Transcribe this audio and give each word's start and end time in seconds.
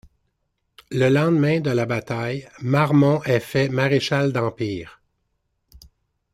Le 0.89 1.09
lendemain 1.11 1.59
de 1.59 1.69
la 1.69 1.85
bataille, 1.85 2.49
Marmont 2.59 3.21
est 3.21 3.39
fait 3.39 3.69
maréchal 3.69 4.31
d'Empire. 4.33 4.99